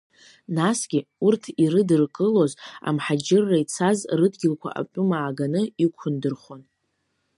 Насгьы, 0.55 0.99
урҭ 1.25 1.43
ирыдыркылоз, 1.63 2.51
амҳаџьырра 2.87 3.57
ицаз 3.63 3.99
рыдгьылқәа 4.19 4.69
атәым 4.79 5.09
ааганы 5.17 5.61
иқәындырхон. 5.83 6.61